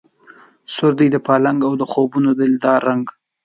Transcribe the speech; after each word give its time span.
سور 0.73 0.93
دی 0.99 1.07
د 1.11 1.17
پالنګ 1.27 1.59
او 1.67 1.73
د 1.81 1.83
خوبونو 1.91 2.29
د 2.33 2.37
دلدار 2.41 2.79
رنګ 2.89 3.05